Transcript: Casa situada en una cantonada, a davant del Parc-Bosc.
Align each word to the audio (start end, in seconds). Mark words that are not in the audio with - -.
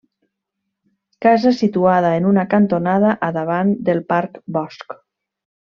Casa 1.25 1.51
situada 1.59 2.15
en 2.21 2.27
una 2.31 2.47
cantonada, 2.55 3.15
a 3.29 3.33
davant 3.39 3.75
del 3.91 4.03
Parc-Bosc. 4.15 5.03